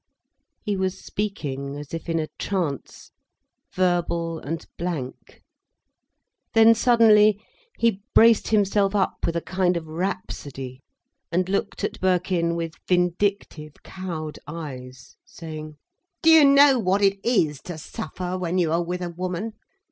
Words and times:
He 0.63 0.75
was 0.75 0.97
speaking 0.97 1.77
as 1.77 1.93
if 1.93 2.09
in 2.09 2.17
a 2.17 2.25
trance, 2.39 3.11
verbal 3.71 4.39
and 4.39 4.65
blank. 4.75 5.43
Then 6.55 6.73
suddenly 6.73 7.39
he 7.77 8.01
braced 8.15 8.47
himself 8.47 8.95
up 8.95 9.17
with 9.27 9.35
a 9.35 9.41
kind 9.43 9.77
of 9.77 9.85
rhapsody, 9.85 10.81
and 11.31 11.47
looked 11.47 11.83
at 11.83 11.99
Birkin 12.01 12.55
with 12.55 12.73
vindictive, 12.87 13.75
cowed 13.83 14.39
eyes, 14.47 15.17
saying: 15.23 15.77
"Do 16.23 16.31
you 16.31 16.45
know 16.45 16.79
what 16.79 17.03
it 17.03 17.19
is 17.23 17.61
to 17.65 17.77
suffer 17.77 18.39
when 18.39 18.57
you 18.57 18.71
are 18.71 18.83
with 18.83 19.03
a 19.03 19.09
woman? 19.11 19.53